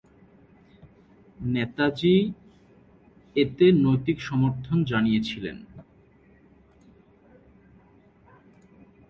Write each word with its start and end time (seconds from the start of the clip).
নেতাজী 1.39 2.15
এতে 3.35 3.65
নৈতিক 3.85 4.17
সমর্থন 4.21 4.77
জানিয়েছিলেন। 4.83 5.57